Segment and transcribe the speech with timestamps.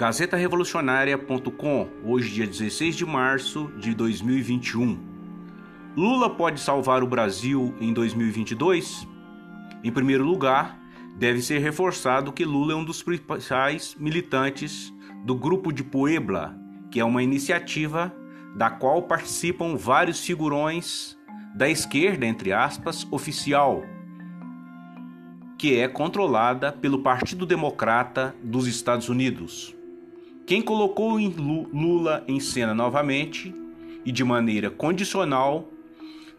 [0.00, 4.98] GazetaRevolucionária.com, hoje, dia 16 de março de 2021.
[5.94, 9.06] Lula pode salvar o Brasil em 2022?
[9.84, 10.80] Em primeiro lugar,
[11.18, 14.90] deve ser reforçado que Lula é um dos principais militantes
[15.22, 16.56] do Grupo de Puebla,
[16.90, 18.10] que é uma iniciativa
[18.56, 21.14] da qual participam vários figurões
[21.54, 23.84] da esquerda, entre aspas, oficial,
[25.58, 29.78] que é controlada pelo Partido Democrata dos Estados Unidos.
[30.50, 33.54] Quem colocou Lula em cena novamente
[34.04, 35.68] e de maneira condicional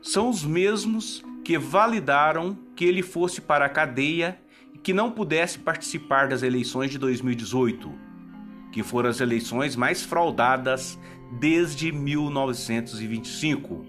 [0.01, 4.37] são os mesmos que validaram que ele fosse para a cadeia
[4.73, 7.89] e que não pudesse participar das eleições de 2018,
[8.73, 10.99] que foram as eleições mais fraudadas
[11.39, 13.85] desde 1925.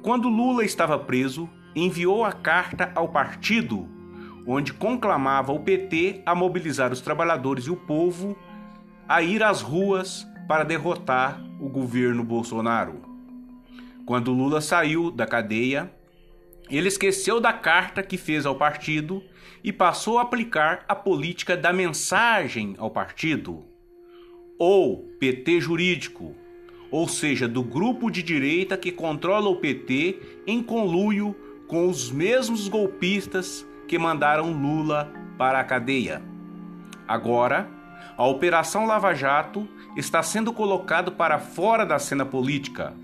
[0.00, 3.88] Quando Lula estava preso, enviou a carta ao partido,
[4.46, 8.38] onde conclamava o PT a mobilizar os trabalhadores e o povo
[9.08, 13.02] a ir às ruas para derrotar o governo Bolsonaro.
[14.04, 15.92] Quando Lula saiu da cadeia,
[16.68, 19.22] ele esqueceu da carta que fez ao partido
[19.62, 23.64] e passou a aplicar a política da mensagem ao partido,
[24.58, 26.34] ou PT jurídico,
[26.90, 31.34] ou seja, do grupo de direita que controla o PT em conluio
[31.66, 36.22] com os mesmos golpistas que mandaram Lula para a cadeia.
[37.08, 37.68] Agora,
[38.16, 42.94] a Operação Lava Jato está sendo colocado para fora da cena política.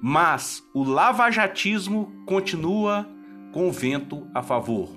[0.00, 3.08] Mas o lavajatismo continua
[3.52, 4.88] com vento a favor.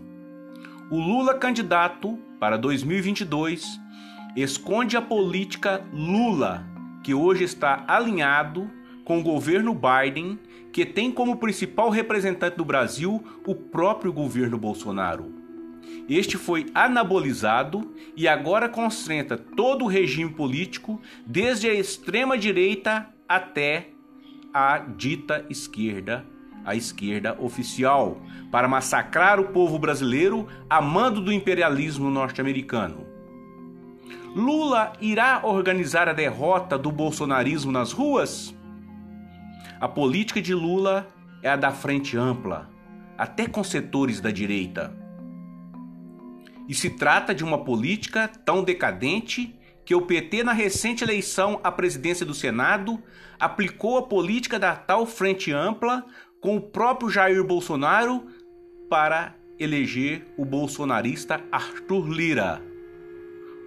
[0.90, 3.80] O Lula candidato para 2022
[4.36, 6.66] esconde a política Lula
[7.04, 8.70] que hoje está alinhado
[9.04, 10.40] com o governo Biden,
[10.74, 15.45] que tem como principal representante do Brasil o próprio governo Bolsonaro.
[16.08, 23.90] Este foi anabolizado e agora concentra todo o regime político, desde a extrema direita até
[24.54, 26.26] a dita esquerda,
[26.64, 28.22] a esquerda oficial,
[28.52, 33.06] para massacrar o povo brasileiro a mando do imperialismo norte-americano.
[34.36, 38.54] Lula irá organizar a derrota do bolsonarismo nas ruas?
[39.80, 41.08] A política de Lula
[41.42, 42.70] é a da frente ampla,
[43.18, 45.05] até com setores da direita.
[46.68, 49.56] E se trata de uma política tão decadente
[49.86, 53.02] que o PT, na recente eleição à presidência do Senado,
[53.40, 56.04] aplicou a política da tal frente ampla
[56.42, 58.26] com o próprio Jair Bolsonaro
[58.90, 62.76] para eleger o bolsonarista Arthur Lira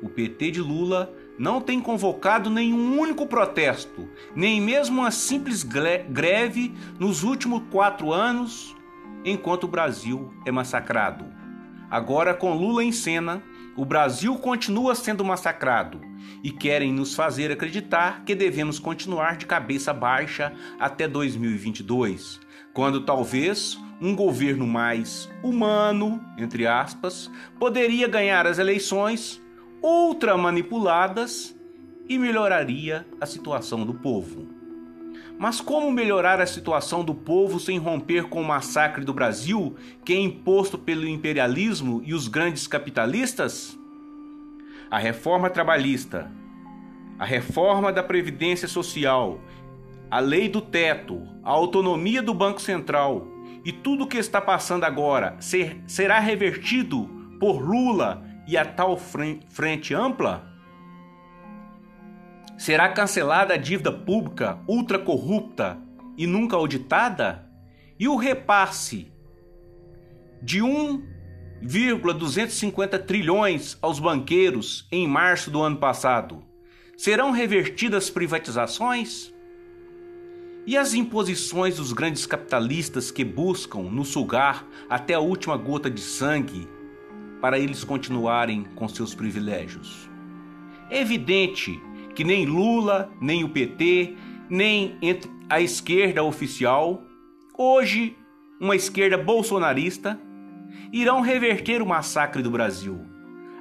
[0.03, 6.75] o PT de Lula não tem convocado nenhum único protesto, nem mesmo uma simples greve
[6.98, 8.75] nos últimos quatro anos,
[9.25, 11.25] enquanto o Brasil é massacrado.
[11.91, 13.43] Agora, com Lula em cena,
[13.76, 16.00] o Brasil continua sendo massacrado
[16.43, 22.41] e querem nos fazer acreditar que devemos continuar de cabeça baixa até 2022,
[22.75, 29.43] quando talvez um governo mais humano, entre aspas, poderia ganhar as eleições
[29.82, 31.56] ultra manipuladas
[32.09, 34.57] e melhoraria a situação do povo.
[35.38, 40.12] Mas como melhorar a situação do povo sem romper com o massacre do Brasil, que
[40.12, 43.78] é imposto pelo imperialismo e os grandes capitalistas?
[44.91, 46.28] A reforma trabalhista,
[47.16, 49.41] a reforma da previdência social,
[50.10, 53.28] a lei do teto, a autonomia do Banco Central
[53.65, 58.97] e tudo o que está passando agora ser, será revertido por Lula e a tal
[58.97, 60.47] frente ampla?
[62.58, 65.78] Será cancelada a dívida pública ultra corrupta
[66.16, 67.48] e nunca auditada?
[67.96, 69.12] E o repasse
[70.42, 76.42] de 1,250 trilhões aos banqueiros em março do ano passado?
[76.96, 79.32] Serão revertidas privatizações?
[80.66, 86.00] E as imposições dos grandes capitalistas que buscam nos sugar até a última gota de
[86.00, 86.66] sangue
[87.40, 90.11] para eles continuarem com seus privilégios.
[90.90, 91.81] É evidente
[92.19, 94.17] que nem Lula, nem o PT,
[94.50, 94.99] nem
[95.49, 97.00] a esquerda oficial,
[97.56, 98.17] hoje
[98.61, 100.20] uma esquerda bolsonarista,
[100.93, 102.99] irão reverter o massacre do Brasil,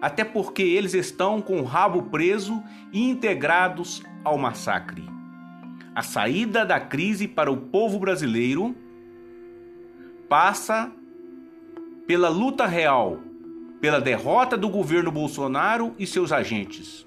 [0.01, 5.07] até porque eles estão com o rabo preso e integrados ao massacre.
[5.93, 8.75] A saída da crise para o povo brasileiro
[10.27, 10.91] passa
[12.07, 13.19] pela luta real
[13.79, 17.06] pela derrota do governo Bolsonaro e seus agentes,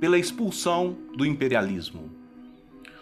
[0.00, 2.10] pela expulsão do imperialismo.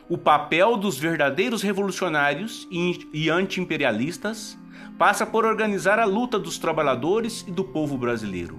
[0.09, 2.67] O papel dos verdadeiros revolucionários
[3.13, 4.59] e anti-imperialistas
[4.99, 8.59] passa por organizar a luta dos trabalhadores e do povo brasileiro.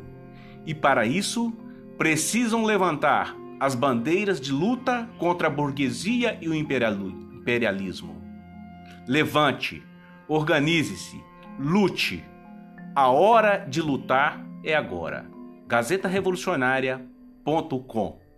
[0.65, 1.51] E para isso,
[1.97, 8.21] precisam levantar as bandeiras de luta contra a burguesia e o imperialismo.
[9.07, 9.83] Levante,
[10.27, 11.21] organize-se,
[11.59, 12.23] lute.
[12.95, 15.25] A hora de lutar é agora.
[15.67, 18.28] Gazeta Revolucionária.com